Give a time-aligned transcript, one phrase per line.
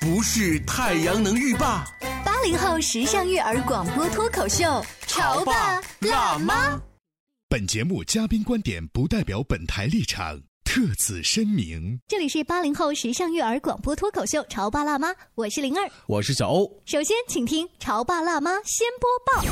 [0.00, 1.84] 不是太阳能浴霸。
[2.24, 6.80] 八零后时尚育儿广播脱口秀，潮爸辣妈。
[7.48, 12.00] 本节目嘉宾观点不代表本台立场，特此声明。
[12.08, 16.82] 这里是八零后时尚育儿广播脱口秀，潮爸辣妈，我是灵儿，我是小欧。
[16.84, 19.42] 首先，请听潮爸辣妈先播报。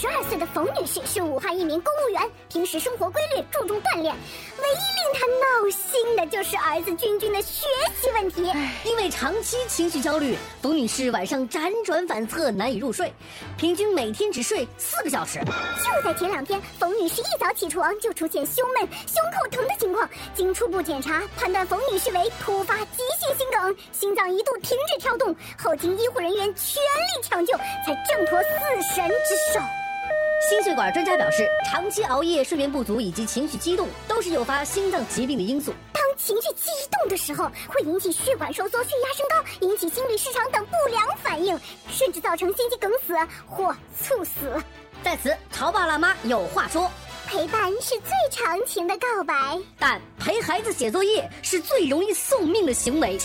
[0.00, 4.16] 四十二岁的冯女士是武汉一名公务员，平时生活规律，注重锻炼。
[4.56, 7.66] 唯一令她闹心的就是儿子君君的学
[8.00, 8.50] 习问题。
[8.82, 13.12] 因为长期情绪焦虑，冯女士晚上辗转反侧，难以入睡，
[13.58, 15.38] 平均每天只睡四个小时。
[15.38, 29.60] 就在前两天，冯女士一早起床就出现胸闷、胸口疼的情况，经初步检查，判断冯女士为突发急性心梗，心脏一度停止跳动，后经医护人员全力抢救，才挣脱死神之手。
[30.48, 35.72] 心血管专家表示，长期熬夜、睡眠不足以及情绪激动，都是诱发心脏疾病的因素。
[35.92, 41.58] 当情绪激动的时候，会引起血管收缩、血压升高，引起心律失常等不良反应，
[41.90, 43.14] 甚至造成心肌梗死
[43.46, 44.60] 或猝死。
[45.04, 46.90] 在此，潮爸辣妈有话说：
[47.26, 53.18] 陪伴是最长情的告白，但陪孩子写作业是最容易送命的行为。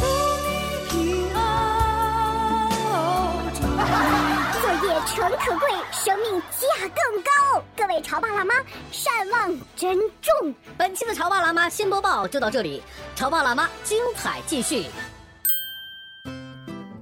[5.06, 7.64] 诚可贵，生命价更高。
[7.78, 8.56] 各位潮爸辣妈，
[8.92, 10.54] 善忘珍重。
[10.76, 12.82] 本期的潮爸辣妈先播报就到这里，
[13.16, 14.86] 潮爸辣妈精彩继续。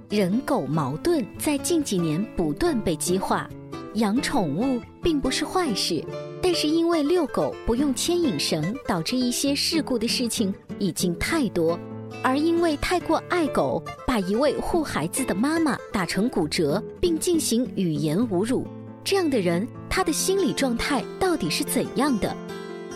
[0.10, 3.50] 人狗矛盾在近几年不断被激化，
[3.96, 6.04] 养宠物并不是坏事，
[6.42, 11.80] 但是因为遛狗不用牵引绳，导致一些事故的事情已经太多。
[12.22, 18.68] 而因为太过爱狗，把一位护孩子的妈妈打成骨折，并进行语言侮辱，
[19.04, 22.36] 这样的人，他的心理状态到底是怎样的？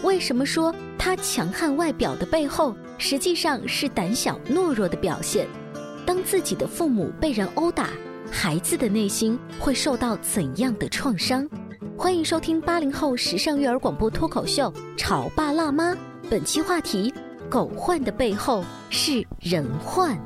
[0.04, 5.48] 为什么说他强悍外表的背后，实际上是胆小懦弱的表现？
[6.06, 7.90] 当自己的父母被人殴打，
[8.32, 11.50] 孩子的内心会受到怎样的创伤？
[11.98, 15.94] 欢迎收听八零后时尚育儿广播脱口秀《潮爸辣妈》，
[16.30, 17.12] 本期话题。
[17.50, 20.18] 狗患的背后是人患。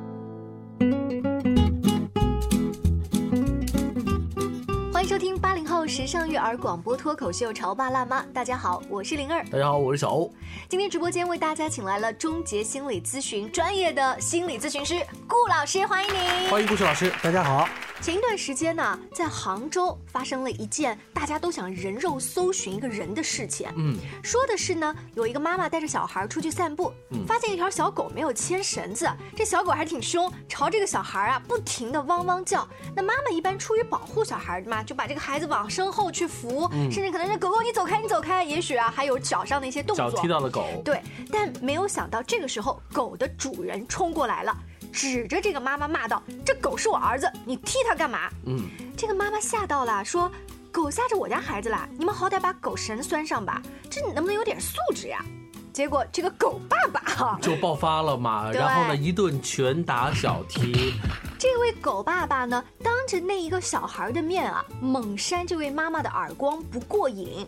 [5.01, 10.31] 欢迎收听八零后时尚育儿广播脱口秀《潮爸辣妈》，大家好，我是灵儿，大家好，我是小欧。
[10.69, 16.51] 今天直播间为大家请来了终结心理咨询专业的心理咨询师顾老师，欢迎您。
[16.51, 17.67] 欢迎顾师老师，大家好。
[17.99, 23.69] 前一段时间呢，在杭州发生了一件大家都想人肉搜寻一个人的事情。
[23.75, 26.91] 嗯，说的是呢，有一个妈妈带着小孩出去散步，
[27.27, 32.67] 发现一条小狗没有牵绳子，这小狗还挺凶，朝这个小孩啊不停的汪汪叫。
[32.95, 40.65] 那妈妈一般出于保护小孩嘛，就把这个孩子往身后去扶，甚至可能是狗狗你走开你走开，也许啊还有脚上的一些动作，脚踢到了狗。
[40.83, 44.53] 对，但没有想到这个时候狗的主人冲过来了。
[44.91, 50.29] 指着这个妈妈骂道：“这狗是我儿子，你踢它干嘛？”嗯，这个妈妈吓到了，说
[50.73, 55.23] ：“狗吓着我家孩子了，你们好歹把狗绳拴上吧，这你能不能有点素质呀？”
[55.71, 60.95] 结果这个狗爸爸哈就爆发了嘛， 然后呢一顿拳打脚踢。
[61.41, 67.47] 这位狗爸爸呢，当着那一个小孩的面啊，猛扇这位妈妈的耳光不过瘾。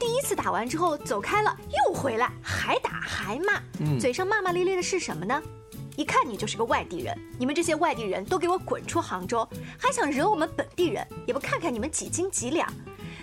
[0.00, 1.54] 第一次打完之后走开了，
[1.86, 3.60] 又回来还打还骂，
[4.00, 5.42] 嘴上骂骂咧咧的是什么呢？
[5.94, 9.46] 一看你就是个外地人，你们这些外地人都给我滚出杭州，
[9.78, 12.66] 还想惹我们本地人，也不看看你们几斤几两。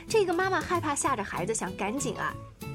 [0.07, 2.31] 这个妈妈害怕吓着孩子，想赶紧啊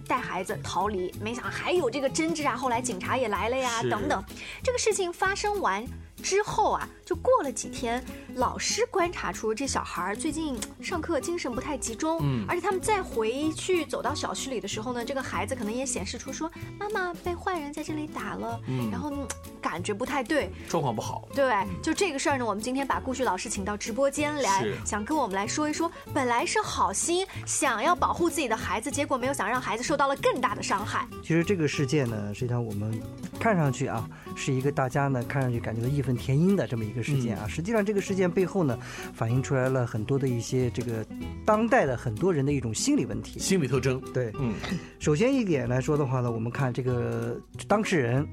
[0.09, 2.57] 带孩子逃离，没想还有这个争执啊。
[2.57, 4.21] 后来警察也来了呀，等等。
[4.65, 5.87] 这个事情发生完
[6.21, 6.89] 之后啊。
[7.11, 8.01] 就过了几天，
[8.37, 16.49] 老师观察出这小孩儿最近上课精神不太集中，嗯而且他们再回去走到小区里的时候呢，这个孩子可能也显示出说
[16.79, 19.27] 妈妈被坏人在这里打了，嗯然后嗯
[19.61, 20.53] 感觉不太对。
[20.69, 21.29] 状况不好。
[21.35, 21.53] 对，
[21.83, 25.91] 就这个事儿呢，我们今天把顾旭老师请到直播间来，想跟我们来说一说。
[26.15, 31.09] 本来是好心想要保护自己的孩子，结果没有想让孩子受到了更大的伤害。
[31.23, 33.03] 其实这个事件呢，实际上我们
[33.41, 37.47] 看上去啊，是一个大家呢看上去感觉到义愤填膺的这么一个事件啊。
[37.47, 38.79] 实际上这个事件背后呢，
[39.13, 41.05] 反映出来了很多的一些这个
[41.45, 43.39] 当代的很多人的一种心理问题。
[43.39, 44.55] 心理特征，对，嗯，
[44.99, 48.27] 首先一点来说的话呢，我们看这个当事人，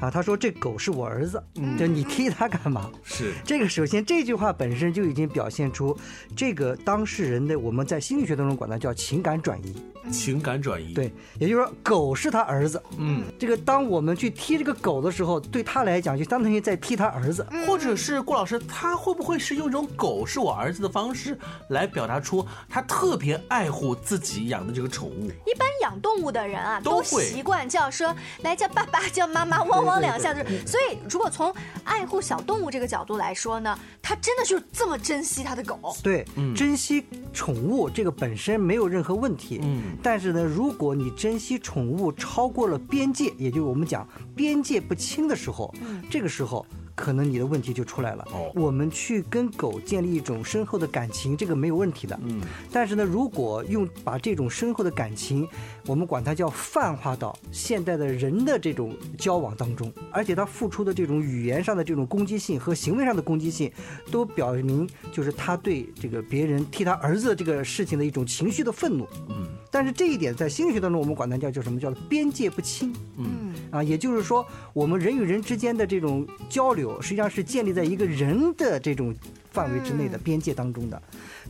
[0.00, 1.42] 啊，他说这狗是我儿子，
[1.78, 2.90] 就你踢他干嘛？
[3.04, 5.96] 是这个首先这句话本身就已经表现出
[6.36, 9.74] 这个当事人的我们在心理学当中管它叫情感转移。
[10.10, 17.46] 情感转移。，对，也就是说狗是他儿子，嗯，这个当我们去踢这个狗的时候，对他来讲就相当于在踢他儿子。
[17.66, 25.26] 或者是顾老师，他会不会是用一种“狗是我儿子”的方式来表达出他特别爱护自己养的这个宠物？
[25.46, 30.44] 一般养动物的人啊，都都习惯叫说来叫爸爸叫妈妈，汪汪两下子。
[30.66, 31.54] 所以，如果从
[31.84, 35.96] 爱护小动物这个角度来说呢，他真的就是这么珍惜他的狗。
[36.02, 39.60] 对，嗯珍惜宠物这个本身没有任何问题。
[39.62, 45.74] 嗯，但是呢，如果你珍惜宠物超过了边界，也就是我们讲边界不清的时候，
[46.10, 46.64] 这个时候。
[46.98, 48.26] 可能你的问题就出来了。
[48.32, 52.18] 哦我们去跟狗建立一种深厚的感情，这个没有问题的。
[52.24, 52.40] 嗯，
[52.72, 55.46] 但是呢，如果用把这种深厚的感情，
[55.86, 63.70] 我们管它叫泛化到现代的人的这种交往当中，而且他付出的这种语言上的这种攻击性和行为上的攻击性，
[64.10, 69.06] 都表明就是他对这个别人替他儿子这个事情的一种情绪的愤怒。
[69.28, 71.78] 嗯，但是这一点在心理学当中，我们管它叫叫什么？
[71.78, 72.92] 叫边界不清。
[73.16, 79.14] 嗯，啊，也就是说，我们人与人之间的这种交流，实际上是建立在一个人的这种
[79.50, 81.00] 范围之内的嗯边界当中的。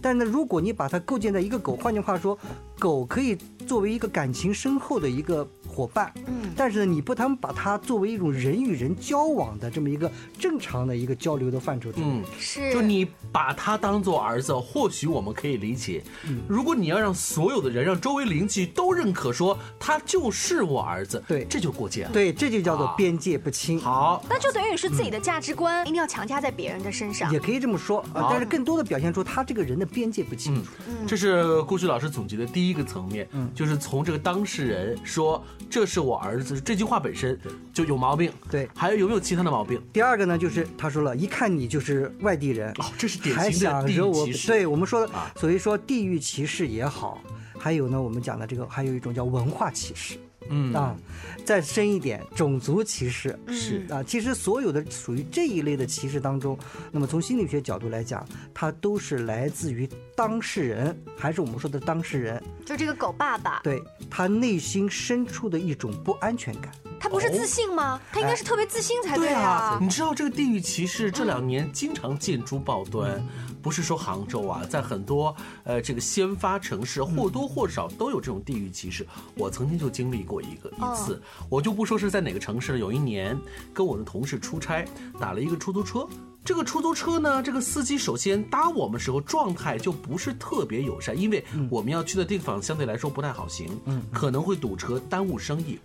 [0.01, 2.39] 但是呢，如果你把它构建在一个狗，换句话说，
[2.79, 3.37] 狗可以
[3.69, 12.07] 作为一个感情深厚的一个伙伴，嗯但是呢，你不能把它作为一种人与人交往的这么一个正常的一个交流的范畴之内。
[12.07, 12.73] 嗯，是。
[12.73, 16.03] 就你把他当做儿子，或许我们可以理解。
[16.25, 23.79] 嗯如果你要让所有的人，让周围邻居都认可说他就是我儿子，对这就过界了。，对，这就叫做啊边界不清。
[23.79, 27.39] 好，那就等于是自己的价值观一定要强加在别人的身上也。
[27.39, 30.71] 可以这么说啊，但是更多的表现出他这个人的边界不清楚。
[30.89, 37.37] 嗯这是顾旭老师总结的第一个层面，嗯就是从这个当事人说这是我儿子这句话本身
[37.75, 38.33] 就有毛病。
[38.49, 39.83] 对还有有没有其他的毛病？
[39.93, 47.21] 第二个呢，就是他说了，一看你就是外地人，哦这是典型的地域歧视对我们说的啊，所以说地域歧视也好，
[47.59, 50.17] 还有呢，我们讲的这个还有一种叫文化歧视
[50.51, 50.97] 嗯啊，
[51.45, 54.03] 再深一点，种族歧视是啊。
[54.03, 56.59] 其实所有的属于这一类的歧视当中，
[56.91, 66.73] 那么从心理学角度来讲，它都是来自于当事人，还是我们说的当事人，就这个狗爸爸，对他内心深处的一种不安全感。
[67.01, 68.01] 他不是自信吗？
[68.11, 69.79] 他应该是特别自信才对啊啊，。
[69.81, 73.25] 你知道这个地域歧视这两年经常见诸报端，
[73.63, 75.35] 不是说杭州啊，在很多
[75.65, 79.07] 呃这个先发城市或多或少都有这种地域歧视。
[79.35, 82.79] 我曾经就经历过一个一次，我就不说是在哪个城市了。
[82.79, 83.39] 有一年
[83.73, 84.85] 跟我的同事出差，
[85.21, 86.07] 打了一个出租车。
[86.49, 95.79] 这个出租车呢，这个司机首先搭我们时候状态就不是特别友善，因为我们要去的地方相对来说不太好行，嗯，可能会堵车耽误生意。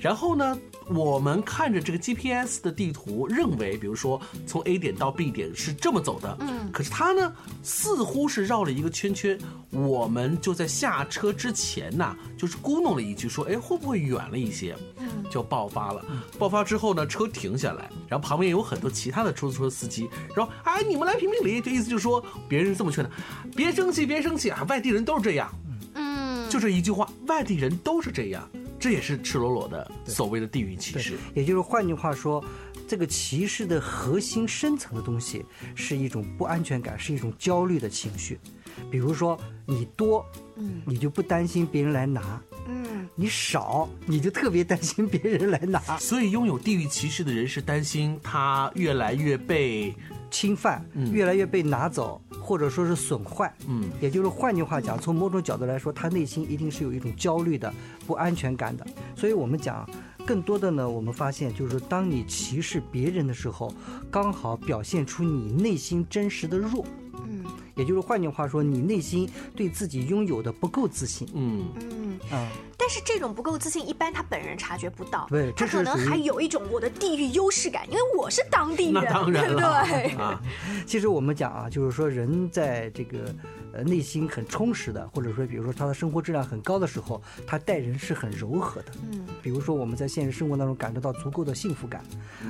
[0.00, 7.32] 然后呢，我们看着这个 GPS 的地图，认为比如说从 A 点到 B 点是这么走的，嗯，可是他呢
[7.62, 9.38] 似乎是绕了一个圈圈。
[9.70, 14.74] 我们就在下车之前呐，就是咕哝了一句说，哎，会不会远了一些？
[14.96, 16.02] 嗯，就爆发了。
[16.38, 23.10] 爆发之后呢，车停下来，然后旁边有很多其他的出租车司机，然后哎，你们来评评理，这意思就是说别人是这么劝的，
[23.56, 25.50] 别生气，别生气啊，外地人都是这样。
[25.94, 28.48] 嗯，就这一句话，外地人都是这样，
[28.78, 31.16] 这也是赤裸裸的所谓的地域歧视。
[31.34, 32.44] 也就是换句话说，
[32.86, 38.38] 这个歧视的核心深层的东西是一种不安全感，是一种焦虑的情绪。
[38.90, 39.36] 比如说
[39.66, 40.24] 你多，
[40.56, 42.22] 嗯你就不担心别人来拿；
[42.68, 45.80] 嗯，你少，你就特别担心别人来拿。
[45.98, 49.94] 所以，拥有地域歧视的人是担心他越来越被
[50.30, 53.52] 侵犯，越来越被拿走，或者说是损坏。
[53.66, 57.72] 嗯，也就是换句话讲，从某种角度来说，他内心一定是有一种焦虑的、
[58.06, 58.86] 不安全感的。
[59.16, 59.88] 所以我们讲，
[60.26, 63.72] 更多的呢，我们发现就是说，当你歧视别人的时候，
[64.10, 66.84] 刚好表现出你内心真实的弱。
[67.26, 67.44] 嗯
[67.74, 71.28] 也就是换句话说，你内心对自己拥有的不够自信。
[71.32, 71.68] 嗯
[72.30, 72.38] 嗯。
[72.38, 80.12] 啊、但但是这种不够自信，一般他本人察觉不到，对他可能还有一种我的地域优势感，因为我是当地人，那当然 对。
[80.16, 80.40] 啊，
[80.86, 83.18] 其实我们讲啊，就是说人在这个
[83.74, 88.92] 呃内心很充实的，或者说比如说他的生活质量很高的时候，他待人是很柔和的。
[89.12, 92.02] 嗯，比如说我们在现实生活当中感受到足够的幸福感，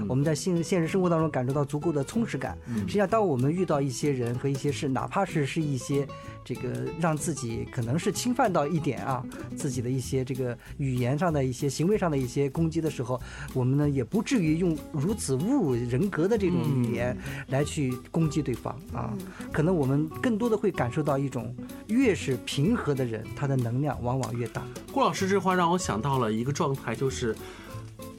[0.09, 2.57] 我们在现现实生活当中感受到足够的充实感。
[2.87, 6.07] 实际上，当我们遇到一些人和一些事，哪怕是是一些
[6.49, 9.23] 这个让自己可能是侵犯到一点啊
[9.55, 13.21] 自己的一些这个语言上的一些行为上的一些攻击的时候，
[13.53, 17.15] 我们呢也不至于用如此侮辱人格的这种语言
[17.49, 19.13] 来去攻击对方啊。
[19.53, 21.55] 可能我们更多的会感受到一种，
[21.89, 24.67] 越是平和的人，他的能量往往越大。
[24.91, 27.37] 郭老师这话让我想到了一个状态，就是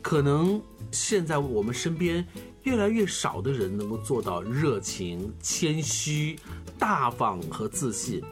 [0.03, 2.23] 可能现在我们身边
[2.63, 6.37] 越来越少的人能够做到热情、谦虚、
[6.79, 8.23] 大方和自信。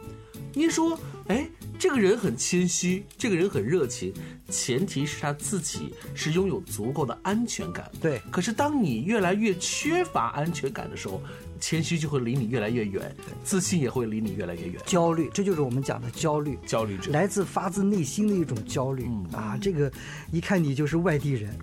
[0.54, 4.12] 您说，哎，这个人很谦虚，这个人很热情，
[4.50, 7.92] 前提是他自己是拥有足够的安全感。
[8.01, 11.22] 对可是当你越来越缺乏安全感的时候，
[11.60, 14.82] 谦虚就会离你越来越远，自信也会离你越来越远。
[14.88, 16.58] 焦虑，这就是我们讲的焦虑。
[16.66, 19.56] 焦虑者，来自发自内心的一种焦虑、啊！
[19.62, 19.92] 这个
[20.32, 21.56] 一看你就是外地人，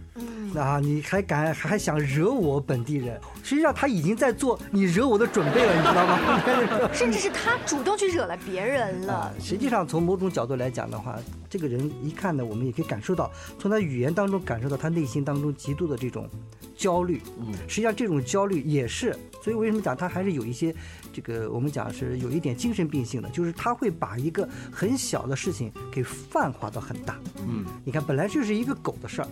[0.57, 3.21] 啊，你还敢还想惹我本地人？
[3.43, 6.91] 实际上他已经在做你惹我的准备了，你知道吗？
[6.95, 11.19] 甚至是他主动去惹了别人了啊。，实际上从某种角度来讲的话，
[11.51, 16.29] 这个人一看呢，我们也可以感受到，从他语言当中感受到他内心当中极度的这种
[16.77, 17.21] 焦虑。
[17.39, 20.75] 嗯，实际上这种焦虑也是，所以为什么讲他还是有一些
[21.13, 27.19] 这个我们讲是有一点精神病性的，就是他会把一个很小的事情给泛化到很大。
[27.47, 29.29] 嗯，你看，本来就是一个狗的事儿，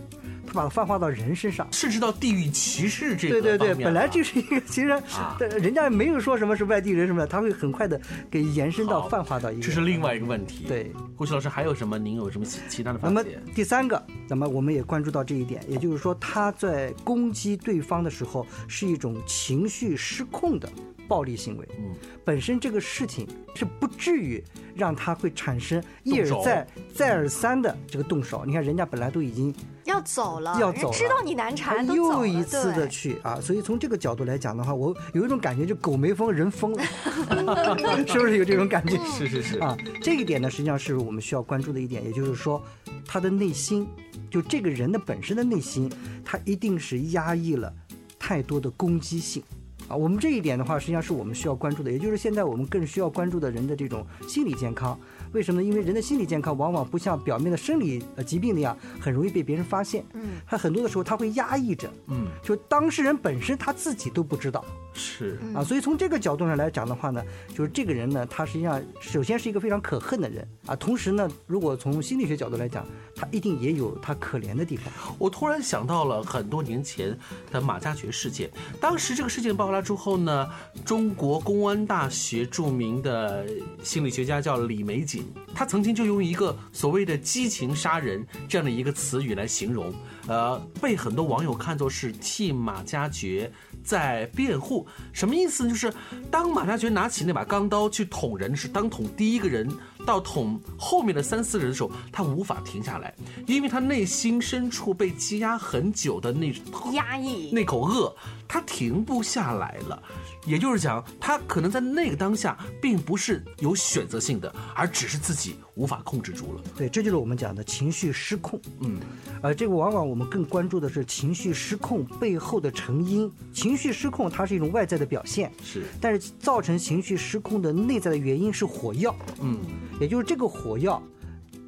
[0.46, 1.66] 他把它泛化到人身上。
[1.72, 5.00] 甚至到地域歧视这个对对对，本来就是一个，其实啊
[5.40, 7.98] 人家没有说什么是外地人什么的，他会很快的
[8.30, 9.62] 给延伸到泛化到一个。
[9.62, 10.66] 这是另外一个问题。
[10.68, 11.98] 对，胡旭老师还有什么？
[11.98, 13.24] 您有什么其其他的那么？
[13.54, 20.68] 第三个，那么我们也关注到这一点，也就是说他在攻击对方的时候是一种情绪失控的
[21.06, 21.68] 暴力行为。
[21.78, 21.94] 嗯，
[22.24, 24.42] 本身这个事情是不至于
[24.74, 28.44] 让他会产生一而再、再而三的这个动手。
[28.44, 29.54] 你看人家本来都已经
[29.84, 36.82] 要走了，要走知道你难缠，又一次的去啊，所以从这个角度来讲的话，我有一种感觉，就狗没疯人疯了，
[38.08, 38.98] 是不是有这种感觉？
[39.06, 42.60] 是是是啊，这一点呢，实际上是我们需要关注的一点，也就是说，
[43.06, 43.86] 他的内心，
[44.30, 45.92] 就这个人的本身的内心，
[46.24, 47.72] 他一定是压抑了
[48.18, 49.42] 太多的攻击性。
[49.88, 54.98] 啊，我们这一点的话，实际上是我们需要关注的，也就是现在我们更需要关注的人的这种心理健康。
[55.32, 55.66] 为什么呢？
[55.66, 60.04] 因为人的心理健康往往不像表面的生理呃疾病那样，很容易被别人发现。
[60.14, 64.64] 嗯，他很多的时候他会压抑着，嗯，就当事人本身他自己都不知道。
[64.94, 67.22] 是啊，所以从这个角度上来讲的话呢，
[67.54, 74.92] 就是这个人呢，他实际上首先是一个非常可恨的人啊，同时呢，如果从心理学角度来讲，他一定也有他可怜的地方。
[75.18, 77.16] 我突然想到了很多年前
[77.50, 78.50] 的马加爵事件。
[78.80, 80.48] 当时这个事件爆发之后呢，
[80.84, 83.46] 中国公安大学著名的
[83.82, 89.92] 心理学家叫李玫瑾，他曾经就用一个所谓的“激情杀人”这样的一个词语来形容，
[90.26, 93.50] 呃，被很多网友看作是替马加爵
[93.84, 94.86] 在辩护。
[95.12, 95.70] 什么意思呢？
[95.70, 95.92] 就是
[96.30, 99.68] 当马加爵拿起那把钢刀去捅人时，当捅第一个人
[100.06, 103.14] 到捅后面的三四人的时候，他无法停下来，
[103.46, 106.52] 因为他内心深处被积压很久的那
[106.92, 108.14] 压抑那口恶，
[108.46, 110.02] 他停不下来了。
[110.44, 116.60] 也就是讲，他可能在那个当下并不是有选择性的，而只是自己无法控制住了。
[116.76, 118.60] 对，这就是我们讲的情绪失控。
[118.80, 118.98] 嗯，
[119.40, 123.32] 呃，这个往往我们更关注的是情绪失控背后的成因。
[123.52, 129.14] 情绪失控它是一种外在的表现，是，但是造成情绪失控的内在的原因是火药。
[129.40, 129.60] 嗯，
[130.00, 131.02] 也就是这个火药，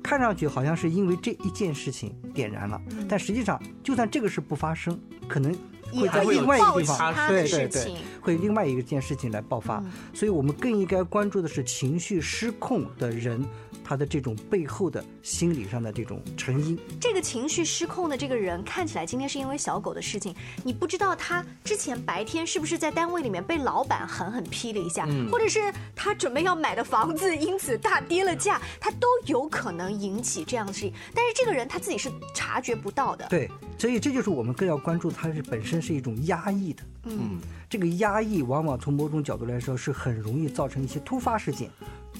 [0.02, 5.54] 看上去好像是因为这一件事情点燃了，但实际上就算这个事不发生，可能
[5.92, 9.82] 会在另外一个地方，对对对，会另外一个件事情来爆发。
[10.12, 13.44] 所以我们更应该关注的是情绪失控的人，
[13.84, 16.76] 他的这种背后的心理上的这种成因。
[16.98, 25.60] 这个情绪失控的这个人，看起来今天是因为小狗的事情，你不知道他之前白天是不是在单位里面被老板狠狠批了一下，嗯或者是
[25.94, 30.92] 他准备要买的房子因此大跌了价，他都有可能引起这样的事情。
[31.14, 33.26] 但是这个人他自己是察觉不到的。
[33.28, 36.82] 对，所以这就是我们更要关注，他是本身是一种压抑的。
[37.04, 37.38] 嗯，
[37.68, 41.68] 这个压抑往往从某种角度来说是很容易造成一些突发事件。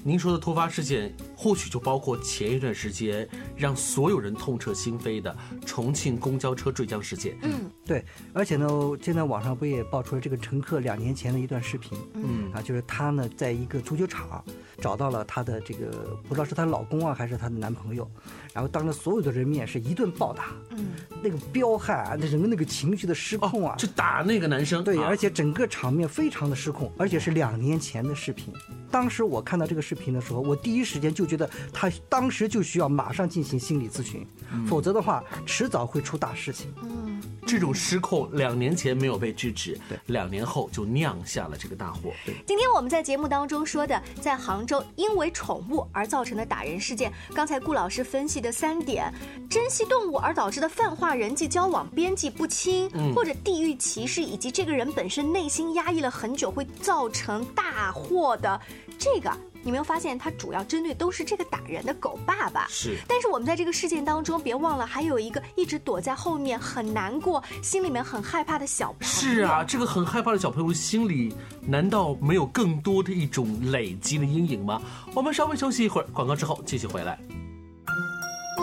[0.02, 5.34] 您说的突发事件，或许就包括前一段时间让所有人痛彻心扉的
[5.64, 7.36] 重庆公交车坠江事件。
[7.42, 8.68] 嗯，对，而且呢，
[9.00, 12.52] 现在网上不也爆出了这个乘客两年前的一段视频，嗯。
[12.52, 14.44] 啊，就是她呢在一个足球场
[14.80, 18.08] 找到了她的这个不知道是她老公啊还是她的男朋友，
[18.54, 20.86] 然后当着所有的人面是一顿暴打，嗯，
[21.20, 24.84] 那个彪悍啊，那人的那个情绪的失控啊，就打那个男生。
[24.84, 28.54] 对，啊而且整个场面非常的失控，而且是两年前的视频。
[28.92, 34.24] 当时我看到这个视频的时候，我第一时间就觉得他当时就需要马上进行心理咨询，
[34.68, 36.72] 否则的话迟早会出大事情。
[36.84, 42.12] 嗯，这种失控两年前没有被制止，对两年后就酿下了这个大祸。
[42.24, 49.12] 对，今天我们在节目当中说的，在杭州因为宠物而造成的打人事件，刚才顾老师分析的三点：
[49.50, 58.60] 珍惜动物而导致的泛化人际交往边际不清，嗯或者地域歧视，以及这个人本身内心压抑了很久会造成大祸的
[58.98, 59.32] 这个。
[59.66, 62.66] 你没有发现，它主要针对都是这个打人的狗爸爸。
[62.68, 69.06] 是但是我们在这个事件当中，别忘了还有一个一直躲在后面很难过、心里面很害怕的小朋友。
[69.06, 74.82] 是啊，这个很害怕的小朋友心里难道没有更多的一种累积的阴影吗？
[75.14, 77.18] 我们稍微休息一会儿，广告之后继续回来。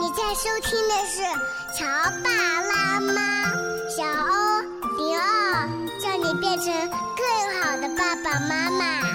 [0.02, 1.22] 你在收听的是
[1.78, 1.86] 《潮
[2.24, 2.32] 爸
[2.64, 3.14] 辣妈》，
[3.96, 4.62] 小欧
[4.98, 5.70] 零二，
[6.02, 9.00] 叫你变成更好的爸爸妈妈。《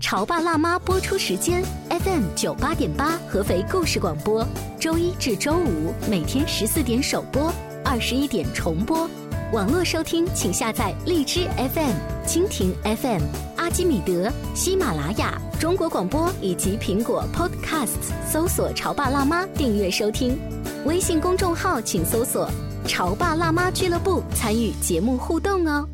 [0.00, 4.46] 潮爸辣妈》播出时间：FM 九八点八，合肥故事广播，
[4.80, 7.52] 周一至周五每天十四点首播，
[7.84, 9.06] 二十一点重播。
[9.52, 11.92] 网络收听，请下载荔枝 FM、
[12.26, 13.20] 蜻蜓 FM、
[13.64, 20.38] 阿基米德、喜马拉雅、中国广播以及苹果 Podcasts，搜索“潮爸辣妈”订阅收听。
[20.84, 22.46] 微信公众号请搜索
[22.86, 25.88] “潮爸辣妈俱乐部”，参与节目互动哦。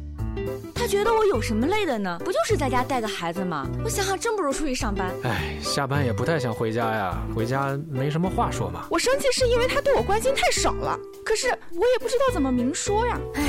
[0.75, 2.19] 他觉得我有什么累的呢？
[2.25, 3.65] 不就是在家带个孩子吗？
[3.85, 5.09] 我想想，真不如出去上班。
[5.23, 8.85] 哎，下班也不太想回家呀，回家没什么话说嘛。
[8.91, 13.17] 我生气是因为他对我关心太少了，可是我也不知道怎么明说呀。
[13.35, 13.45] 哎，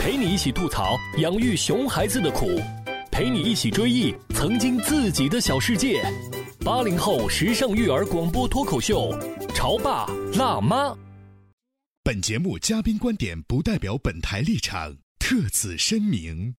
[0.00, 2.46] 陪你一起吐槽养育熊孩子的苦，
[3.16, 6.04] 陪你一起追忆曾经自己的小世界。
[6.62, 9.10] 八零后时尚育儿广播脱口秀，
[9.54, 10.04] 潮爸
[10.34, 10.94] 辣妈。
[12.04, 16.54] 本节目嘉宾观点不代表本台立场，特此声明。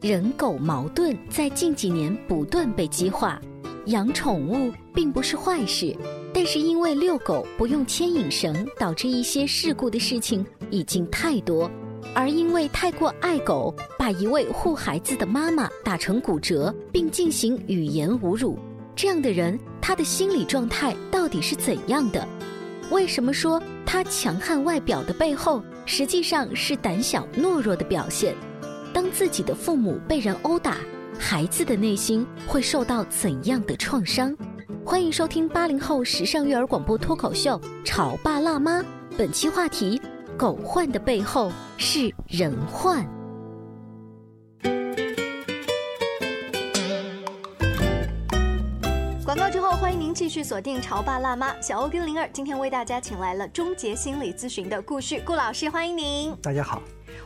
[0.00, 3.40] 人狗矛盾在近几年不断被激化，
[3.86, 5.92] 养宠物并不是坏事，
[6.32, 11.68] 但是因为遛狗不用牵引绳，导致一些事故的事情已经太多。
[12.14, 13.74] 而因为太过爱狗，
[14.06, 18.56] 把一位护孩子的妈妈打成骨折，并进行语言侮辱，
[18.94, 22.24] 这样的人，他的心理状态到底是怎样的？
[22.92, 28.32] 为什么说他强悍外表的背后，实际上是胆小懦弱的表现？
[28.94, 30.76] 当自己的父母被人殴打，
[31.18, 34.32] 孩子的内心会受到怎样的创伤？
[34.84, 38.80] 欢迎收听八零后时尚育儿广播脱口秀《潮爸辣妈》，
[39.18, 40.00] 本期话题：
[40.36, 43.04] 狗患的背后是人患。
[49.36, 56.34] 广告之后，欢迎您继续锁定《潮爸辣妈》，小欧跟灵儿今天为大家请来了终结心理咨询的顾旭顾老师，欢迎您。
[56.36, 56.80] 大家好，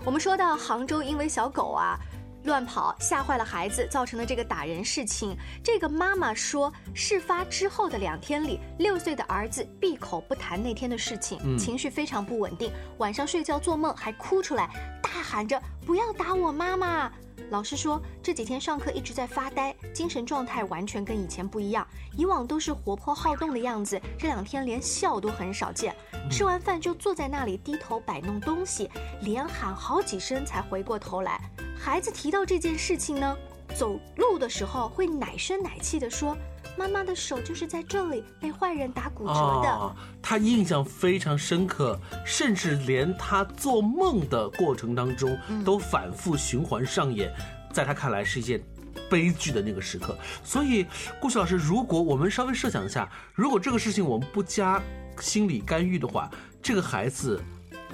[0.05, 1.97] 我们说到杭州，因为小狗啊
[2.43, 5.37] 乱跑吓坏了孩子，造成的这个打人事情。
[5.63, 14.69] 这个妈妈说，事发之后的两天里，六岁的儿子闭口不谈那天的事情，嗯情绪非常不稳定，晚上睡觉做梦还哭出来，
[15.01, 17.09] 大喊着不要打我妈妈。
[17.51, 21.87] 老师说这几天上课一直在发呆，精神状态完全跟以前不一样。
[22.17, 25.95] 以往都是活泼好动的样子，这两天连笑都很少见。
[26.31, 28.89] 吃完饭就坐在那里低头摆弄东西，
[29.23, 31.41] 连喊好几声才回过头来。
[31.77, 33.37] 孩子提到这件事情呢，
[33.75, 36.37] 走路的时候会奶声奶气地说
[36.77, 39.69] ：“妈妈的手就是在这里被坏人打骨折的。
[39.69, 47.33] 啊，他印象非常深刻，甚至连他做梦的过程当中嗯都反复循环上演，
[47.73, 48.63] 在他看来是一件
[49.09, 50.17] 悲剧的那个时刻。
[50.43, 50.87] 所以，
[51.21, 54.81] 顾旭老师，如果我们稍微设想一下，如果这个事情我们不加
[55.21, 56.31] 心理干预的话，
[56.63, 57.41] 这个孩子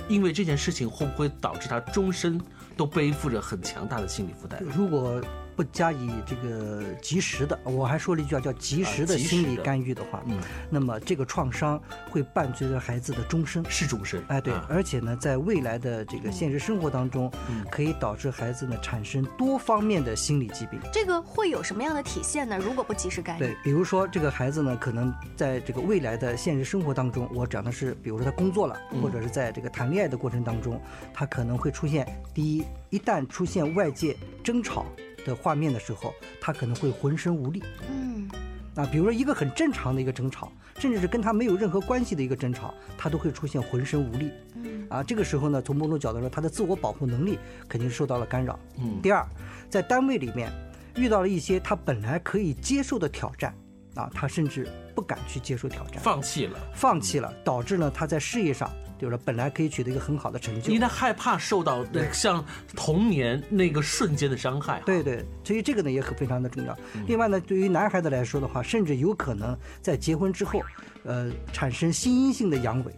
[0.09, 2.41] 因为这件事情会不会导致他终身
[2.77, 4.63] 都背负着很强大的心理负担？
[4.63, 5.21] 如果
[5.57, 10.39] 不加以这个及时的，我还说了一句啊，叫及时的心理干预的话，嗯，
[10.69, 14.23] 那么这个创伤会伴随着孩子的终身，是终身。
[14.29, 14.67] 哎，对，啊。
[14.69, 17.65] 而且呢，在未来的这个现实生活当中，嗯。
[17.71, 20.79] 可以导致孩子呢产生多方面的心理疾病。
[20.93, 22.59] 这个会有什么样的体现呢？
[22.59, 29.03] 如果不及时干预，对，比如说这个孩子呢，可能在这个未来的现实生活当中，我讲的是，比如说他工作了，嗯。
[29.03, 30.81] 或者是在这个谈恋爱的过程当中，
[31.15, 34.87] 他可能会出现第一，一旦出现外界争吵、
[35.31, 37.63] 的画面的时候，他可能会浑身无力。
[37.91, 38.29] 嗯，
[38.75, 44.31] 啊，比如说一个很正常的一个争吵，甚至是跟他没有任何关系的一个争吵，他都会出现浑身无力。
[44.55, 48.59] 嗯，啊，这个时候呢，从某种角度说，他的自我保护能力肯定受到了干扰。
[48.79, 49.27] 嗯，第二，
[49.69, 50.51] 在单位里面
[50.97, 53.55] 遇到了一些他本来可以接受的挑战，
[53.97, 64.81] 啊，他甚至不敢去接受挑战，放弃了，放弃了，导致呢他在事业上，就是本来可以取得一个很好的成就，因为他害怕受到 像童年那个瞬间的伤害。
[64.87, 66.77] 对对，所以这个呢也很非常的重要。
[67.07, 70.63] 另外呢，对于男孩子来说的话，甚至有可能在结婚之后，
[71.05, 72.89] 呃，产生心因性的阳痿，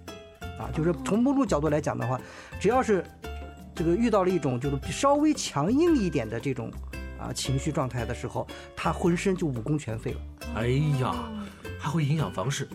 [0.59, 2.21] 啊，就是从某种角度来讲的话，
[2.61, 3.05] 只要是
[3.75, 6.69] 这个遇到了一种就是稍微强硬一点的这种
[7.33, 10.21] 情绪状态的时候，他浑身就武功全废了。
[10.55, 10.69] 哎
[11.01, 11.14] 呀，
[11.79, 12.69] 还会影响房事。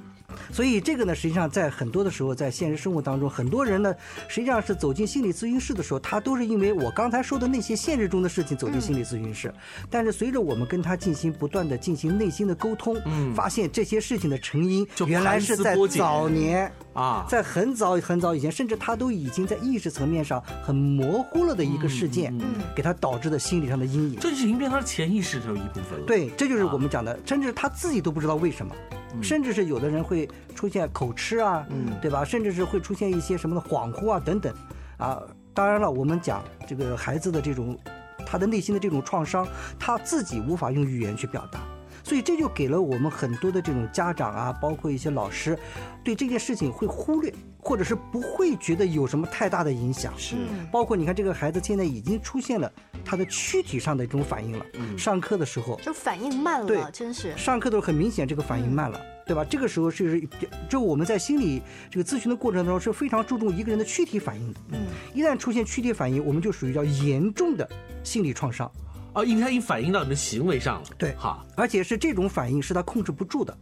[0.51, 3.93] 所以这个呢，实际上在很多的时候，在现实生活当中，很多人呢，
[4.27, 9.53] 实际上是走进心理咨询室的时候，他都是因为我刚才说的那些现实中的事情走进心理咨询室。
[9.89, 24.19] 但是随着我们跟他进行不断的进行内心的沟通，嗯发现这些事情的成因就原来是在早年啊在很早很早以前，甚至他都已经在意识层面上很模糊了的一个事件，嗯给他导致的心理上的阴影。
[24.19, 26.05] 这就已经变成他潜意识的一部分了。
[26.05, 28.73] 对，这就是我们讲的，甚至他自己都不知道为什么，
[29.21, 32.23] 甚至是有的人会出现口吃啊，嗯对吧？
[32.23, 34.53] 甚至是会出现一些什么的恍惚啊等等，
[34.97, 35.21] 啊，
[35.53, 37.77] 当然了，我们讲这个孩子的这种
[38.25, 39.47] 他的内心的这种创伤，
[39.79, 41.59] 他自己无法用语言去表达。
[42.03, 45.57] 所以这就给了我们很多的这种家长啊，包括一些老师，
[46.03, 50.13] 对这件事情会忽略，或者是不会觉得有什么太大的影响。
[50.17, 50.35] 是
[50.71, 52.71] 包括你看这个孩子现在已经出现了
[53.05, 54.65] 他的躯体上的一种反应了。
[54.73, 57.35] 嗯上课的时候，就反应慢了对了，真是。
[57.37, 59.45] 上课的时候很明显这个反应慢了，对吧？
[59.45, 60.27] 这个时候是
[60.69, 64.59] 就我们在心理这个咨询的过程当中是非常注重一个人的躯体反应的。
[64.73, 64.79] 嗯，
[65.13, 67.67] 一旦出现躯体反应，我们就属于叫严重的
[68.03, 68.69] 心理创伤。
[69.13, 70.87] 哦，因为它已经反映到你的行为上了。
[70.97, 73.55] 对，哈，而且是这种反应是他控制不住的。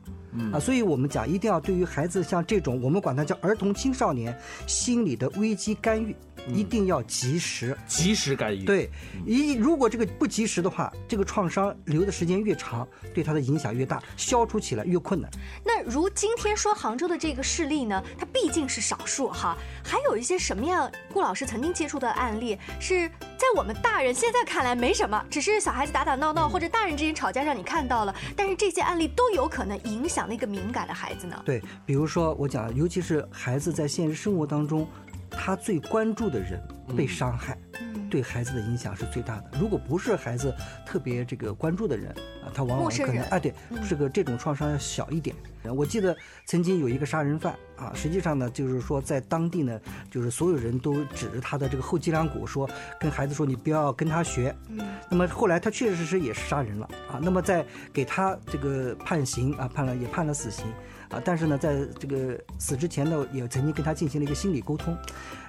[0.53, 4.33] 啊，所以我们讲一定要对于孩子像这种，我们管它叫儿童青少年
[4.65, 6.15] 心理的危机干预，
[6.47, 7.77] 一定要及时。
[7.85, 8.63] 及时干预。
[8.63, 8.89] 对，
[9.25, 15.29] 一如果这个不及时的话，这个创伤留的时间越长，对他的影响越大，消除起来越困难。
[15.65, 31.41] 那如今天说杭州的这个事例呢，它毕竟是少数哈，还有一些什么样顾老师曾经接触的案例，是在我们大人现在看来没什么，只是小孩子打打闹闹或者大人之间吵架让你看到了，但是这些案例都有可能影响那个敏感的孩子呢？
[31.45, 34.87] 对，比如说我讲，尤其是孩子在现实生活当中，
[35.31, 36.61] 他最关注的人
[36.95, 39.51] 被伤害，嗯对孩子的影响是最大的。
[39.57, 40.53] 如果不是孩子
[40.85, 42.11] 特别这个关注的人
[42.43, 45.33] 啊，他往往可能哎对嗯，这个这种创伤要小一点。
[45.75, 46.15] 我记得
[46.45, 54.53] 曾经有一个杀人犯啊，实际上呢，就是说在当地呢，就是所有人都指着他的这个后脊梁骨说，跟孩子说你不要跟他学。
[54.67, 57.19] 嗯那么后来他确确实实也是杀人了啊。
[57.21, 60.65] 那么在给他这个判刑啊，判了也判了死刑
[61.11, 61.21] 啊。
[61.23, 64.97] 但是呢，在这个死之前呢，也曾经跟他进行了一个心理沟通，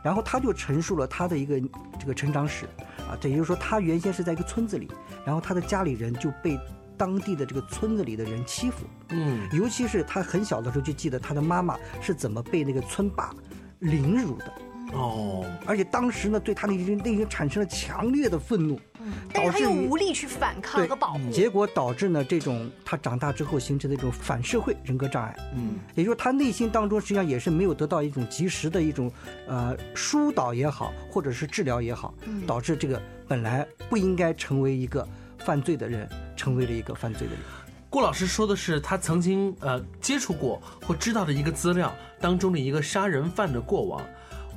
[0.02, 1.60] 然后他就陈述了他的一个
[1.98, 2.66] 这个成长史
[3.08, 3.16] 啊。
[3.20, 4.90] 这也就是说，他原先是在一个村子里，
[5.24, 6.58] 然后他的家里人就被
[6.96, 13.34] 当地的这个村子里的人欺负，嗯，尤其是他很小的时候就记得他的妈妈是怎么被那个村霸
[13.80, 14.52] 凌辱的。
[14.92, 18.78] 哦，而且当时呢，对他内心内心产生了强烈的愤怒，
[19.32, 21.30] 但是他又无力去反抗对和保护。
[21.30, 25.34] 结果导致呢这种他长大之后形成的一种反社会人格障碍。
[25.54, 29.10] 嗯，也就是他内心当中实际上也是没有得到一种及时的一种
[29.46, 37.42] 呃疏导也好，或者是治疗也好，嗯导致这个本来不应该成为一个犯罪的人，成为了一个犯罪的人。
[37.88, 44.02] 郭老师说的是他曾经呃接触过或知道的一个资料当中的一个杀人犯的过往。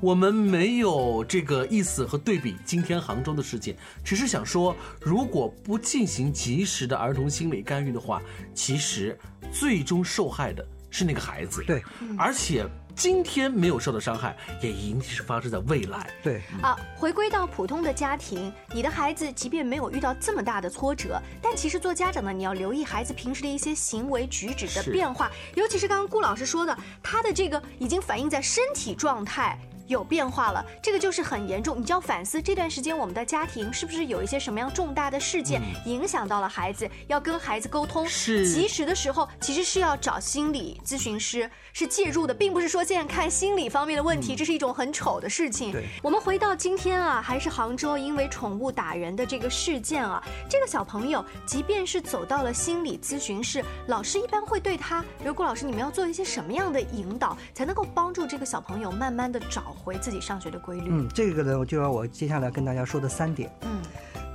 [0.01, 8.21] 我们没有这个意思和对比今天杭州的事件，只是想说，如果不进行及时的儿童心理干预的话，
[8.53, 9.17] 其实
[9.51, 11.63] 最终受害的是那个孩子。
[11.65, 11.81] 对，
[12.17, 16.09] 而且今天没有受到伤害，也一定是发生在未来。
[16.21, 29.57] 对，啊，回归到普通的家庭，你的孩子即便没有遇到这么大的挫折，但其实做家长的你要留意孩子平时的一些行为举止的变化，尤其是刚刚顾老师说的，他的这个已经反映在身体状态。
[29.87, 38.47] 有变化了，这个就是很严重，你就要反思这段时间我们的家庭是不是有一些什么样重大的事件影响到了孩子，要跟孩子沟通，是。
[38.47, 45.71] 及时的时候其实是要找心理咨询师是介入的，并不是说现在看心理方面的问题，这是一种很丑的事情。
[45.71, 45.85] 对。
[46.01, 60.89] 我们回到今天啊，还是杭州因为宠物打人的这个事件啊，这个小朋友即便是走到了心理咨询室，老师一般会对他，比如顾老师，你们要做一些什么样的引导，才能够帮助这个小朋友慢慢的找回自己上学的规律？
[60.89, 63.51] 嗯，这个呢，就要我接下来跟大家说的三点。
[63.61, 63.81] 嗯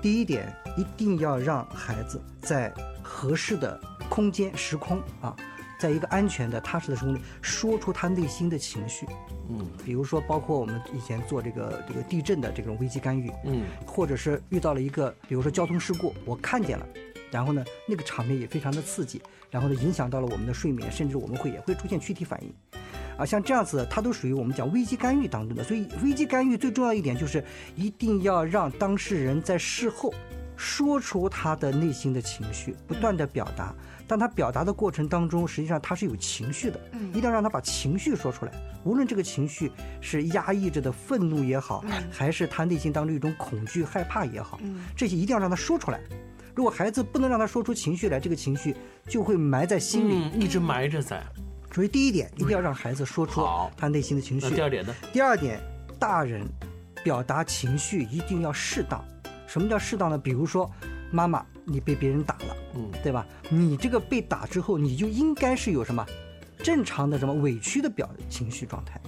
[0.03, 2.73] 第一点，一定要让孩子在
[3.03, 5.37] 合适的空间、时空啊，
[5.79, 9.05] 在一个安全的、踏实的时空里，说出他内心的情绪。
[9.51, 16.87] 嗯，比如说，包括我们以前做这个这个地震的这种危机干预，嗯，或者是遇到了一个，比如说交通事故，我看见了，
[17.31, 22.55] 然后呢，那个场面也非常的刺激，然后呢，影响到了我们的睡眠，甚至我们会也会出现躯体反应。
[23.21, 25.63] 啊，像这样子，它都属于我们讲危机干预当中的。
[25.63, 27.45] 所以，危机干预最重要一点就是，
[27.77, 30.13] 一定要让当事人在事后
[30.57, 33.75] 说出他的内心的情绪，不断的表达。
[34.07, 38.53] 当他表达的过程当中，实际上他是有情绪的，嗯一定要让他把情绪说出来。
[38.85, 46.01] 无论这个情绪是压抑着的愤怒也好，还是他内心当中一种恐惧、害怕也好，嗯这些一定要让他说出来。
[46.55, 48.75] 如果孩子不能让他说出情绪来，这个情绪
[49.07, 51.23] 就会埋在心里，嗯一直埋着在。
[51.73, 54.49] 所以第一点，一定要让孩子说出他内心的情绪。
[54.49, 54.95] 那第二点呢？
[55.13, 55.61] 第二点，
[55.99, 56.45] 大人
[57.05, 59.05] 表达情绪一定要适当。
[59.47, 60.19] 什么叫适当呢？
[60.19, 60.71] 比如说，
[61.13, 63.27] 妈妈，你被别人打了，嗯，对吧？
[63.49, 66.05] 你这个被打之后，你就应该是有什么
[66.63, 69.01] 正常的什么委屈的表情绪状态，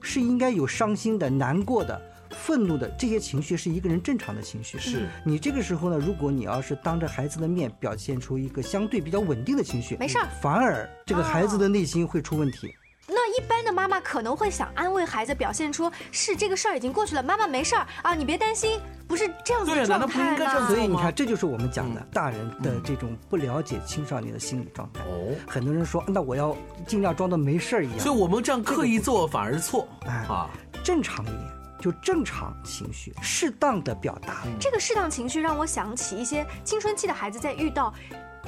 [0.00, 2.00] 是应该有伤心的、难过的。
[2.34, 4.78] 愤怒的这些情绪是一个人正常的情绪。
[4.78, 12.74] 是你这个时候呢，如果你要是当着孩子的面表现出一个相对比较稳定的情绪，没事儿反而这个孩子的内心会出问题。
[13.06, 20.66] 那一般的妈妈可能会想安慰孩子，表现出是这个事儿已经过去了，妈妈没事儿啊，你别担心，不是这样子的状态吗？
[20.66, 25.02] 所以你看，这就是我们讲的大人的这种不了解青少年的心理状态。
[25.02, 28.00] 哦，很多人说，那我要尽量装的没事儿一样。
[28.00, 29.86] 所以我们这样刻意做反而错。
[30.06, 30.48] 哎啊，
[30.82, 31.40] 正常一点，
[31.84, 34.38] 就正常情绪，适当的表达。
[34.58, 37.92] 这个适当情绪让我想起一些青春期的孩子在遇到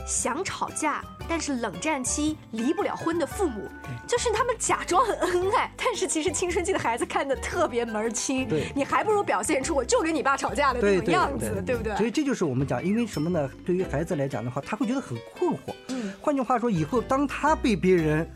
[0.07, 3.69] 想吵架，但是冷战期离不了婚的父母，
[4.07, 8.49] 就是他们假装很恩爱，但是其实青春期的孩子看的特别门儿清。
[8.49, 11.95] 对你还不如表现出我就跟你爸吵架的那种样子，对不对？
[11.95, 13.51] 所以这就是我们讲，因为什么呢？
[13.67, 15.75] 对于孩子来讲的话，他会觉得很困惑。
[15.89, 18.27] 嗯，换句话说，以后当他被别人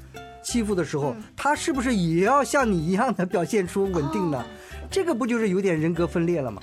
[0.43, 4.39] 欺负的时嗯候，他是不是也要像你一样的表现出稳定呢？
[4.39, 4.45] 哦
[4.91, 6.61] 这个不就是有点人格分裂了吗？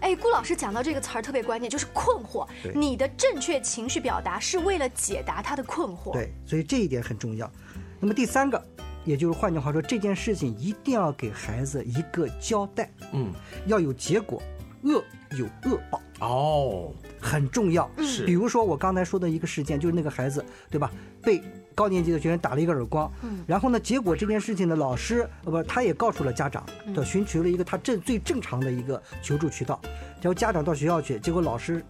[0.00, 2.46] 哎，顾老师讲到这个词儿特别关键，就是困惑。
[2.74, 6.12] 你的正确情绪表达是为了解答他的困惑。
[6.12, 7.50] 对，所以这一点很重要。
[7.98, 8.62] 那么第三个，
[9.04, 13.32] 也就是换句话说，这件事情一定要给孩子一个交代，嗯，
[13.66, 14.42] 要有结果，
[14.82, 15.02] 恶
[15.38, 16.02] 有恶报。
[16.20, 17.90] 哦，很重要。
[18.02, 20.90] 是比如说我刚才说的一个事件，就是那个孩子，对吧？
[21.22, 21.42] 被
[21.74, 23.44] 高年级的学生打了一个耳光，嗯。
[23.46, 26.94] 然后呢，结果这件事情呢，老师呃不，他也告诉了家长，嗯。
[26.94, 29.80] 对，寻求了一个他正最正常的一个求助渠道，
[30.20, 31.84] 然后家长到学校去，结果老师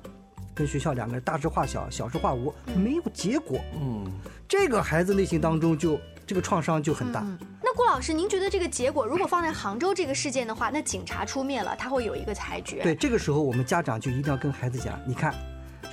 [0.55, 3.59] 跟学校两个人大事化小，小事化无，没有结果。
[3.81, 4.05] 嗯，
[4.49, 7.21] 这个孩子内心当中就这个创伤就很大。
[7.21, 7.39] 嗯。
[7.63, 12.83] 那顾老师，您觉得这个结果如果放在杭州这个事件的话，那警察出面了，他会有一个裁决。
[12.83, 15.35] 对，这个时候我们家长就一定要跟孩子讲，你看，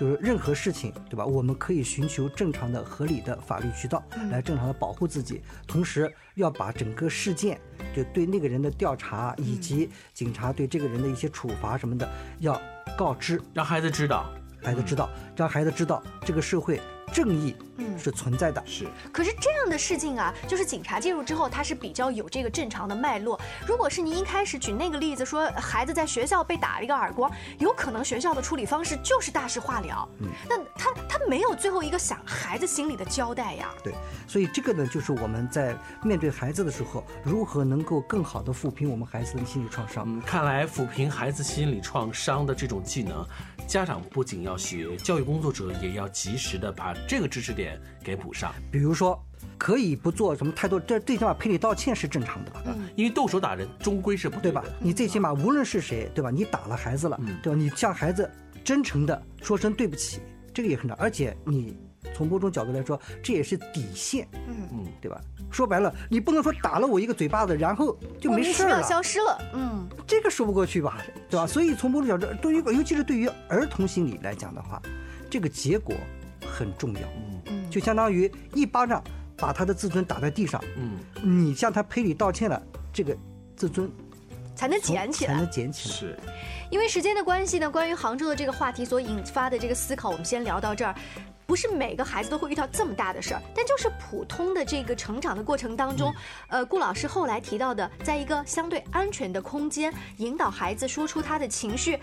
[0.02, 1.24] 就是任何事情，对吧？
[1.24, 4.32] 我们可以寻求正常的、合理的法律渠道嗯。
[4.32, 7.62] 来正常的保护自己，同时要把整个事件，
[7.96, 12.10] 就对那个人的调查以及警察对这个人的一些处罚什么的，
[12.40, 12.60] 要
[12.98, 14.26] 告知，让孩子知道，
[14.64, 18.62] 孩子知道，让孩子知道这个社会正义嗯是存在的。
[18.65, 18.88] 是。
[19.12, 23.39] 可是这样的事情啊，就是警察介入之后，他是比较有这个正常的脉络。
[23.67, 30.10] 如果是您一开始举那个例子，说孩子在学校被打了一个耳光，有可能学校的处理方式就是大事化了。
[30.19, 33.69] 嗯那他他没有最后一个想孩子心里的交代呀。
[33.84, 33.93] 对，
[34.28, 40.04] 所以这个呢，就是我们在面对孩子的时候，如何能够更好的抚平我们孩子的心理创伤。
[40.08, 43.26] 嗯，看来抚平孩子心理创伤的这种技能，
[43.71, 48.53] 家长不仅要学，教育工作者也要及时的把这个知识点给补上。
[48.69, 49.17] 比如说，
[49.57, 52.51] 可以不做什么太多，这最起码赔礼道歉是正常的，
[52.97, 54.62] 因为动手打人终归是不对吧？
[54.77, 56.29] 你最起码无论是谁，对吧？
[56.29, 57.57] 你打了孩子了，嗯对吧？
[57.57, 58.29] 你向孩子
[58.62, 60.19] 真诚的说声对不起，
[60.53, 60.95] 这个也很重要。
[60.97, 61.77] 而且你
[62.14, 65.20] 从某种角度来说，这也是底线，嗯嗯，对吧？
[65.52, 69.38] 说白了，你不能说打了我一个嘴巴子，然后就没事了，消失了。
[69.54, 71.46] 嗯，这个说不过去吧，对吧？
[71.46, 74.82] 所以从某种角度，对于尤其是对于儿童心理来讲的话，
[75.30, 75.96] 这个结果
[76.46, 77.02] 很重要。
[77.48, 79.02] 嗯就相当于一巴掌
[79.38, 82.62] 把他的自尊打在地上，嗯，你向他赔礼道歉了，
[82.92, 83.16] 这个
[83.56, 83.90] 自尊
[84.56, 85.50] 才能捡起来才能。
[85.50, 85.96] 捡起来。
[85.96, 86.20] 是。
[86.70, 90.94] 因为时间的关系呢，关于杭州的这个话题所引发的这个思考，我们先聊到这儿。
[91.45, 96.13] 不是每个孩子都会遇到这么大的事儿，但就是普通的这个成长的过程当中，
[96.47, 101.99] 呃，顾老师后来提到的，在一个相对安全的空间引导孩子说出他的情绪，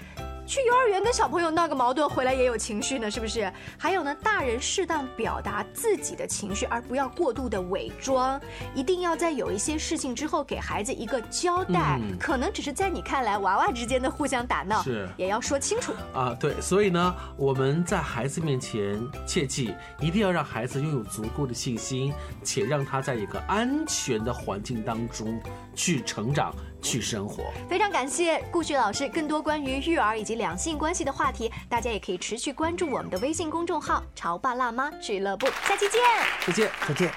[0.48, 3.52] 去幼儿园跟小朋友闹个矛盾，回来也有情绪呢，是不是？
[3.76, 8.40] 还有呢，大人适当表达自己的情绪，而不要过度的伪装，
[8.74, 15.92] 一定要在有一些事情之后给孩子一个交代，嗯可能只是在你看来娃娃之间的互相打闹，是也要说清楚。
[16.14, 22.10] 啊，对，所以呢，我们在孩子面前切记一定要让孩子拥有足够的信心，
[22.42, 25.38] 且让他在一个安全的环境当中
[25.74, 27.44] 去成长、去生活。
[27.68, 35.46] 非常感谢顾旭老师，更多关于育儿以及两性关系的话题，大家也可以持续关注我们的微信公众号“潮爸辣妈俱乐部”。
[35.66, 36.00] 下期见。
[36.46, 37.10] 再见，再见。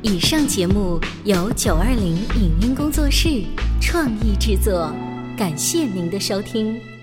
[0.00, 3.44] 以上节目由九二零影音工作室
[3.80, 4.92] 创意制作，
[5.36, 6.97] 感谢您的收听。